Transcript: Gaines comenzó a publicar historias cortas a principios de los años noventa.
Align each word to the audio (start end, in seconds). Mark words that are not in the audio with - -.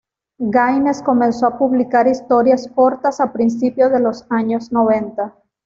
Gaines 0.49 1.03
comenzó 1.03 1.45
a 1.45 1.59
publicar 1.59 2.07
historias 2.07 2.67
cortas 2.73 3.21
a 3.21 3.31
principios 3.31 3.91
de 3.91 3.99
los 3.99 4.25
años 4.31 4.71
noventa. 4.71 5.35